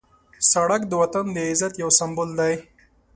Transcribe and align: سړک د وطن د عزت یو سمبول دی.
سړک 0.51 0.81
د 0.87 0.91
وطن 1.01 1.25
د 1.31 1.37
عزت 1.49 1.73
یو 1.83 1.89
سمبول 1.99 2.29
دی. 2.39 2.53